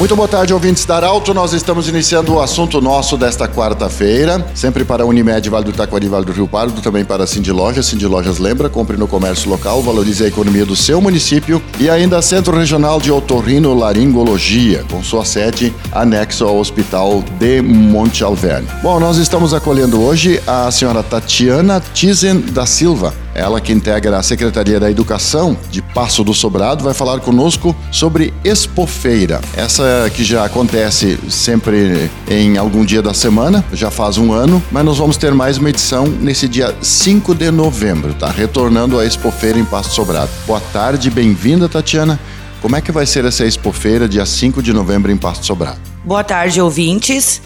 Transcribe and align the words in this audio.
Muito 0.00 0.16
boa 0.16 0.26
tarde, 0.26 0.54
ouvintes 0.54 0.86
da 0.86 0.96
Arauto. 0.96 1.34
Nós 1.34 1.52
estamos 1.52 1.86
iniciando 1.86 2.32
o 2.32 2.40
assunto 2.40 2.80
nosso 2.80 3.18
desta 3.18 3.46
quarta-feira, 3.46 4.42
sempre 4.54 4.82
para 4.82 5.02
a 5.02 5.06
Unimed, 5.06 5.46
Vale 5.50 5.66
do 5.66 5.72
Taquari, 5.74 6.08
Vale 6.08 6.24
do 6.24 6.32
Rio 6.32 6.48
Pardo, 6.48 6.80
também 6.80 7.04
para 7.04 7.24
a 7.24 7.26
Cindy 7.26 7.52
Lojas. 7.52 7.84
Cindy 7.84 8.06
Lojas 8.06 8.38
lembra, 8.38 8.70
compre 8.70 8.96
no 8.96 9.06
comércio 9.06 9.50
local, 9.50 9.82
valorize 9.82 10.24
a 10.24 10.26
economia 10.26 10.64
do 10.64 10.74
seu 10.74 11.02
município 11.02 11.62
e 11.78 11.90
ainda 11.90 12.22
Centro 12.22 12.56
Regional 12.56 12.98
de 12.98 13.12
Otorrino 13.12 13.74
Laringologia, 13.74 14.86
com 14.90 15.02
sua 15.02 15.22
sede 15.26 15.70
anexo 15.92 16.46
ao 16.46 16.56
Hospital 16.56 17.22
de 17.38 17.60
Monte 17.60 18.24
Alverne. 18.24 18.68
Bom, 18.82 18.98
nós 18.98 19.18
estamos 19.18 19.52
acolhendo 19.52 20.02
hoje 20.02 20.42
a 20.46 20.70
senhora 20.70 21.02
Tatiana 21.02 21.78
Tizen 21.92 22.40
da 22.40 22.64
Silva, 22.64 23.12
ela 23.40 23.58
que 23.58 23.72
integra 23.72 24.18
a 24.18 24.22
Secretaria 24.22 24.78
da 24.78 24.90
Educação 24.90 25.56
de 25.70 25.80
Passo 25.80 26.22
do 26.22 26.34
Sobrado, 26.34 26.84
vai 26.84 26.92
falar 26.92 27.20
conosco 27.20 27.74
sobre 27.90 28.34
Expofeira. 28.44 29.40
Essa 29.56 30.10
que 30.14 30.22
já 30.22 30.44
acontece 30.44 31.18
sempre 31.30 32.10
em 32.28 32.58
algum 32.58 32.84
dia 32.84 33.00
da 33.00 33.14
semana, 33.14 33.64
já 33.72 33.90
faz 33.90 34.18
um 34.18 34.30
ano, 34.30 34.62
mas 34.70 34.84
nós 34.84 34.98
vamos 34.98 35.16
ter 35.16 35.32
mais 35.32 35.56
uma 35.56 35.70
edição 35.70 36.06
nesse 36.06 36.46
dia 36.46 36.76
5 36.82 37.34
de 37.34 37.50
novembro, 37.50 38.12
tá? 38.12 38.28
Retornando 38.30 39.00
a 39.00 39.06
Expofeira 39.06 39.58
em 39.58 39.64
Passo 39.64 39.88
do 39.88 39.94
Sobrado. 39.94 40.30
Boa 40.46 40.60
tarde, 40.60 41.10
bem-vinda, 41.10 41.66
Tatiana. 41.66 42.20
Como 42.60 42.76
é 42.76 42.82
que 42.82 42.92
vai 42.92 43.06
ser 43.06 43.24
essa 43.24 43.46
Expofeira 43.46 44.06
dia 44.06 44.26
5 44.26 44.62
de 44.62 44.74
novembro 44.74 45.10
em 45.10 45.16
Passo 45.16 45.40
do 45.40 45.46
Sobrado? 45.46 45.80
Boa 46.04 46.22
tarde, 46.22 46.60
ouvintes. 46.60 47.40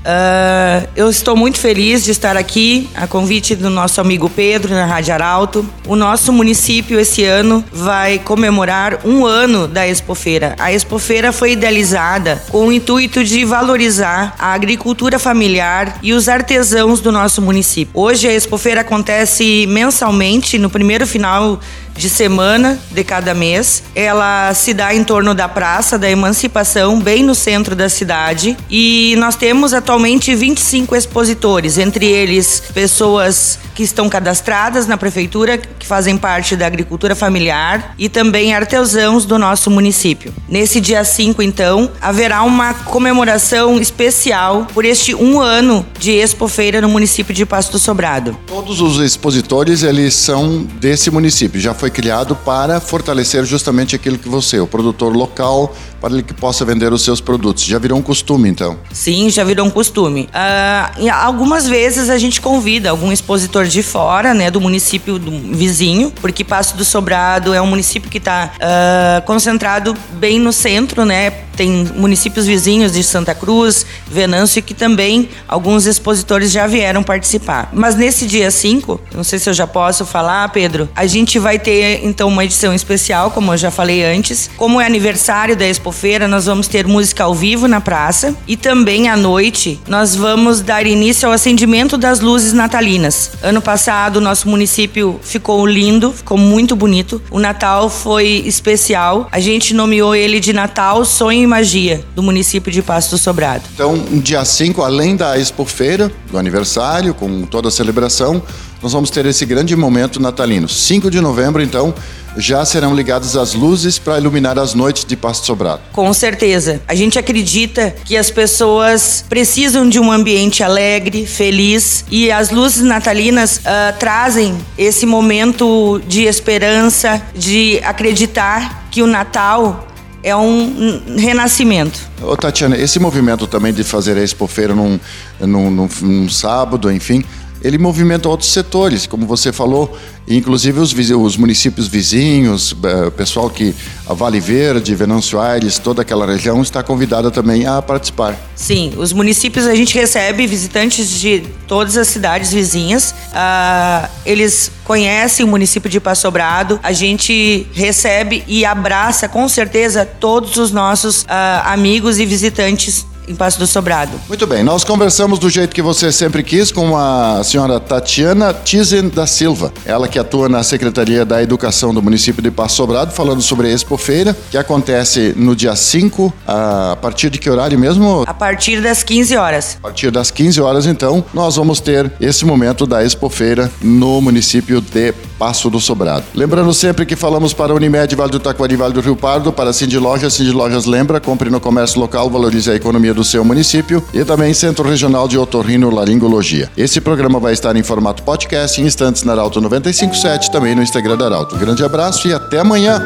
Uh, 0.00 0.88
eu 0.96 1.10
estou 1.10 1.36
muito 1.36 1.58
feliz 1.58 2.02
de 2.02 2.10
estar 2.10 2.34
aqui 2.34 2.88
a 2.94 3.06
convite 3.06 3.54
do 3.54 3.68
nosso 3.68 4.00
amigo 4.00 4.30
Pedro 4.30 4.74
na 4.74 4.86
Rádio 4.86 5.12
Arauto. 5.12 5.66
O 5.86 5.94
nosso 5.94 6.32
município 6.32 6.98
esse 6.98 7.24
ano 7.24 7.62
vai 7.70 8.18
comemorar 8.18 9.00
um 9.04 9.26
ano 9.26 9.68
da 9.68 9.86
Expofeira. 9.86 10.56
A 10.58 10.72
Expofeira 10.72 11.32
foi 11.32 11.52
idealizada 11.52 12.42
com 12.48 12.68
o 12.68 12.72
intuito 12.72 13.22
de 13.22 13.44
valorizar 13.44 14.34
a 14.38 14.54
agricultura 14.54 15.18
familiar 15.18 15.98
e 16.02 16.14
os 16.14 16.28
artesãos 16.28 17.00
do 17.00 17.12
nosso 17.12 17.42
município. 17.42 17.92
Hoje 17.94 18.26
a 18.26 18.34
Expofeira 18.34 18.80
acontece 18.80 19.66
mensalmente 19.66 20.58
no 20.58 20.70
primeiro 20.70 21.06
final 21.06 21.60
de 22.00 22.08
semana 22.08 22.80
de 22.90 23.04
cada 23.04 23.34
mês. 23.34 23.82
Ela 23.94 24.54
se 24.54 24.72
dá 24.72 24.94
em 24.94 25.04
torno 25.04 25.34
da 25.34 25.46
Praça 25.46 25.98
da 25.98 26.10
Emancipação, 26.10 26.98
bem 26.98 27.22
no 27.22 27.34
centro 27.34 27.76
da 27.76 27.90
cidade. 27.90 28.56
E 28.70 29.14
nós 29.18 29.36
temos 29.36 29.74
atualmente 29.74 30.34
25 30.34 30.96
expositores, 30.96 31.76
entre 31.76 32.06
eles 32.06 32.62
pessoas 32.72 33.58
que 33.80 33.84
estão 33.84 34.10
cadastradas 34.10 34.86
na 34.86 34.98
prefeitura, 34.98 35.56
que 35.56 35.86
fazem 35.86 36.18
parte 36.18 36.54
da 36.54 36.66
agricultura 36.66 37.14
familiar 37.14 37.94
e 37.96 38.10
também 38.10 38.52
artesãos 38.52 39.24
do 39.24 39.38
nosso 39.38 39.70
município. 39.70 40.34
Nesse 40.46 40.82
dia 40.82 41.02
5, 41.02 41.40
então, 41.40 41.90
haverá 41.98 42.42
uma 42.42 42.74
comemoração 42.74 43.80
especial 43.80 44.66
por 44.74 44.84
este 44.84 45.14
um 45.14 45.40
ano 45.40 45.86
de 45.98 46.10
Expofeira 46.10 46.82
no 46.82 46.90
município 46.90 47.32
de 47.32 47.46
Pasto 47.46 47.78
Sobrado. 47.78 48.36
Todos 48.46 48.82
os 48.82 48.98
expositores, 48.98 49.82
eles 49.82 50.12
são 50.12 50.62
desse 50.78 51.10
município, 51.10 51.58
já 51.58 51.72
foi 51.72 51.90
criado 51.90 52.36
para 52.36 52.80
fortalecer 52.80 53.46
justamente 53.46 53.96
aquilo 53.96 54.18
que 54.18 54.28
você, 54.28 54.60
o 54.60 54.66
produtor 54.66 55.16
local, 55.16 55.74
para 56.00 56.14
ele 56.14 56.22
que 56.22 56.34
possa 56.34 56.64
vender 56.64 56.92
os 56.92 57.02
seus 57.02 57.20
produtos. 57.20 57.64
Já 57.64 57.78
virou 57.78 57.98
um 57.98 58.02
costume, 58.02 58.48
então? 58.48 58.78
Sim, 58.92 59.28
já 59.30 59.44
virou 59.44 59.66
um 59.66 59.70
costume. 59.70 60.28
Uh, 60.28 61.10
algumas 61.12 61.66
vezes 61.66 62.08
a 62.08 62.18
gente 62.18 62.40
convida 62.40 62.90
algum 62.90 63.12
expositor 63.12 63.69
de 63.72 63.82
fora, 63.82 64.34
né, 64.34 64.50
do 64.50 64.60
município 64.60 65.18
do 65.18 65.30
vizinho, 65.54 66.12
porque 66.20 66.44
Passo 66.44 66.76
do 66.76 66.84
Sobrado 66.84 67.54
é 67.54 67.60
um 67.60 67.66
município 67.66 68.10
que 68.10 68.18
está 68.18 68.52
uh, 68.54 68.58
ah, 68.60 69.22
concentrado 69.24 69.96
bem 70.12 70.38
no 70.38 70.52
centro, 70.52 71.04
né? 71.04 71.30
Tem 71.60 71.86
municípios 71.94 72.46
vizinhos 72.46 72.92
de 72.92 73.02
Santa 73.02 73.34
Cruz, 73.34 73.84
Venâncio, 74.10 74.62
que 74.62 74.72
também 74.72 75.28
alguns 75.46 75.84
expositores 75.84 76.50
já 76.50 76.66
vieram 76.66 77.02
participar. 77.02 77.68
Mas 77.74 77.94
nesse 77.94 78.26
dia 78.26 78.50
5, 78.50 78.98
não 79.14 79.22
sei 79.22 79.38
se 79.38 79.50
eu 79.50 79.52
já 79.52 79.66
posso 79.66 80.06
falar, 80.06 80.48
Pedro, 80.52 80.88
a 80.96 81.04
gente 81.04 81.38
vai 81.38 81.58
ter 81.58 82.00
então 82.02 82.28
uma 82.28 82.46
edição 82.46 82.72
especial, 82.72 83.30
como 83.30 83.52
eu 83.52 83.58
já 83.58 83.70
falei 83.70 84.02
antes. 84.02 84.48
Como 84.56 84.80
é 84.80 84.86
aniversário 84.86 85.54
da 85.54 85.68
Expofeira, 85.68 86.26
nós 86.26 86.46
vamos 86.46 86.66
ter 86.66 86.86
música 86.86 87.24
ao 87.24 87.34
vivo 87.34 87.68
na 87.68 87.78
praça 87.78 88.34
e 88.48 88.56
também 88.56 89.10
à 89.10 89.14
noite 89.14 89.78
nós 89.86 90.16
vamos 90.16 90.62
dar 90.62 90.86
início 90.86 91.28
ao 91.28 91.34
acendimento 91.34 91.98
das 91.98 92.20
luzes 92.20 92.54
natalinas. 92.54 93.32
Ano 93.42 93.60
passado, 93.60 94.18
nosso 94.18 94.48
município 94.48 95.20
ficou 95.22 95.66
lindo, 95.66 96.10
ficou 96.10 96.38
muito 96.38 96.74
bonito. 96.74 97.20
O 97.30 97.38
Natal 97.38 97.90
foi 97.90 98.44
especial. 98.46 99.28
A 99.30 99.40
gente 99.40 99.74
nomeou 99.74 100.14
ele 100.14 100.40
de 100.40 100.54
Natal 100.54 101.04
Sonho 101.04 101.49
Magia, 101.50 102.04
do 102.14 102.22
município 102.22 102.72
de 102.72 102.80
Pasto 102.80 103.18
Sobrado. 103.18 103.64
Então, 103.74 103.98
dia 104.22 104.44
5, 104.44 104.80
além 104.82 105.16
da 105.16 105.36
expofeira, 105.36 106.10
do 106.30 106.38
aniversário, 106.38 107.12
com 107.12 107.42
toda 107.42 107.68
a 107.68 107.70
celebração, 107.70 108.40
nós 108.80 108.92
vamos 108.92 109.10
ter 109.10 109.26
esse 109.26 109.44
grande 109.44 109.74
momento 109.74 110.20
natalino. 110.20 110.68
5 110.68 111.10
de 111.10 111.20
novembro, 111.20 111.60
então, 111.60 111.92
já 112.36 112.64
serão 112.64 112.94
ligadas 112.94 113.36
as 113.36 113.54
luzes 113.54 113.98
para 113.98 114.18
iluminar 114.18 114.58
as 114.58 114.74
noites 114.74 115.04
de 115.04 115.16
Pasto 115.16 115.44
Sobrado. 115.44 115.82
Com 115.92 116.12
certeza. 116.12 116.80
A 116.86 116.94
gente 116.94 117.18
acredita 117.18 117.94
que 118.04 118.16
as 118.16 118.30
pessoas 118.30 119.24
precisam 119.28 119.88
de 119.88 119.98
um 119.98 120.10
ambiente 120.10 120.62
alegre, 120.62 121.26
feliz 121.26 122.04
e 122.10 122.30
as 122.30 122.50
luzes 122.50 122.82
natalinas 122.82 123.58
uh, 123.58 123.98
trazem 123.98 124.56
esse 124.78 125.04
momento 125.04 126.00
de 126.06 126.22
esperança, 126.24 127.20
de 127.34 127.80
acreditar 127.84 128.88
que 128.90 129.02
o 129.02 129.06
Natal 129.06 129.89
é 130.22 130.34
um 130.36 131.02
renascimento. 131.16 132.00
Ô, 132.22 132.36
Tatiana, 132.36 132.76
esse 132.76 132.98
movimento 132.98 133.46
também 133.46 133.72
de 133.72 133.82
fazer 133.84 134.16
a 134.16 134.22
expofeira 134.22 134.74
num, 134.74 134.98
num, 135.40 135.70
num, 135.70 135.88
num 136.02 136.28
sábado, 136.28 136.90
enfim, 136.90 137.24
ele 137.62 137.78
movimenta 137.78 138.28
outros 138.28 138.52
setores, 138.52 139.06
como 139.06 139.26
você 139.26 139.52
falou, 139.52 139.96
inclusive 140.26 140.78
os, 140.78 140.92
os 140.92 141.36
municípios 141.36 141.88
vizinhos, 141.88 142.72
o 142.72 142.78
eh, 142.86 143.10
pessoal 143.10 143.50
que 143.50 143.74
a 144.06 144.14
Vale 144.14 144.40
Verde, 144.40 144.94
Venâncio 144.94 145.40
Aires, 145.40 145.78
toda 145.78 146.02
aquela 146.02 146.26
região 146.26 146.62
está 146.62 146.82
convidada 146.82 147.30
também 147.30 147.66
a 147.66 147.82
participar. 147.82 148.36
Sim, 148.54 148.92
os 148.96 149.12
municípios 149.12 149.66
a 149.66 149.74
gente 149.74 149.94
recebe 149.94 150.46
visitantes 150.46 151.10
de 151.10 151.42
todas 151.66 151.96
as 151.96 152.08
cidades 152.08 152.52
vizinhas. 152.52 153.14
Uh, 153.28 154.08
eles 154.24 154.70
conhecem 154.84 155.44
o 155.44 155.48
município 155.48 155.90
de 155.90 156.00
Passo 156.00 156.22
Sobrado. 156.22 156.78
A 156.82 156.92
gente 156.92 157.66
recebe 157.72 158.44
e 158.46 158.64
abraça 158.64 159.28
com 159.28 159.48
certeza 159.48 160.04
todos 160.04 160.56
os 160.56 160.70
nossos 160.70 161.22
uh, 161.22 161.26
amigos 161.64 162.18
e 162.18 162.26
visitantes 162.26 163.06
em 163.30 163.34
Passo 163.34 163.58
do 163.58 163.66
Sobrado. 163.66 164.20
Muito 164.28 164.46
bem, 164.46 164.64
nós 164.64 164.82
conversamos 164.82 165.38
do 165.38 165.48
jeito 165.48 165.74
que 165.74 165.80
você 165.80 166.10
sempre 166.10 166.42
quis 166.42 166.72
com 166.72 166.96
a 166.96 167.42
senhora 167.44 167.78
Tatiana 167.78 168.52
Tizen 168.52 169.08
da 169.08 169.26
Silva, 169.26 169.72
ela 169.86 170.08
que 170.08 170.18
atua 170.18 170.48
na 170.48 170.62
Secretaria 170.62 171.24
da 171.24 171.40
Educação 171.40 171.94
do 171.94 172.02
município 172.02 172.42
de 172.42 172.50
Passo 172.50 172.76
Sobrado, 172.76 173.12
falando 173.12 173.40
sobre 173.40 173.68
a 173.68 173.70
Expofeira, 173.70 174.36
que 174.50 174.58
acontece 174.58 175.32
no 175.36 175.54
dia 175.54 175.76
5, 175.76 176.32
a 176.46 176.96
partir 177.00 177.30
de 177.30 177.38
que 177.38 177.48
horário 177.48 177.78
mesmo? 177.78 178.24
A 178.26 178.34
partir 178.34 178.80
das 178.82 179.02
15 179.02 179.36
horas. 179.36 179.76
A 179.78 179.82
partir 179.82 180.10
das 180.10 180.30
15 180.30 180.60
horas, 180.60 180.86
então, 180.86 181.24
nós 181.32 181.56
vamos 181.56 181.80
ter 181.80 182.10
esse 182.20 182.44
momento 182.44 182.86
da 182.86 183.04
Expofeira 183.04 183.70
no 183.80 184.20
município 184.20 184.80
de 184.80 185.14
Passo 185.40 185.70
do 185.70 185.80
Sobrado. 185.80 186.22
Lembrando 186.34 186.74
sempre 186.74 187.06
que 187.06 187.16
falamos 187.16 187.54
para 187.54 187.74
Unimed, 187.74 188.14
Vale 188.14 188.30
do 188.30 188.38
Taquari, 188.38 188.76
Vale 188.76 188.92
do 188.92 189.00
Rio 189.00 189.16
Pardo, 189.16 189.50
para 189.50 189.72
Cindy 189.72 189.98
Lojas, 189.98 190.34
Cindy 190.34 190.52
Lojas 190.52 190.84
lembra, 190.84 191.18
compre 191.18 191.48
no 191.48 191.58
comércio 191.58 191.98
local, 191.98 192.28
valorize 192.28 192.70
a 192.70 192.74
economia 192.74 193.14
do 193.14 193.24
seu 193.24 193.42
município 193.42 194.04
e 194.12 194.22
também 194.22 194.52
Centro 194.52 194.86
Regional 194.86 195.26
de 195.26 195.38
Otorrino 195.38 195.88
Laringologia. 195.88 196.70
Esse 196.76 197.00
programa 197.00 197.40
vai 197.40 197.54
estar 197.54 197.74
em 197.74 197.82
formato 197.82 198.22
podcast 198.22 198.82
em 198.82 198.84
instantes 198.84 199.22
na 199.22 199.32
Arauto 199.32 199.62
957, 199.62 200.50
também 200.50 200.74
no 200.74 200.82
Instagram 200.82 201.16
da 201.16 201.24
Arauto. 201.24 201.56
grande 201.56 201.82
abraço 201.82 202.28
e 202.28 202.34
até 202.34 202.58
amanhã. 202.58 203.00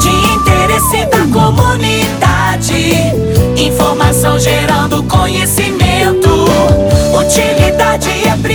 De 0.00 0.08
interesse 0.36 1.04
da 1.06 1.26
comunidade, 1.32 2.92
informação 3.60 4.38
gerando 4.38 5.02
conhecimento, 5.02 6.28
utilidade 7.18 8.08
é 8.08 8.36
prioridade. 8.36 8.45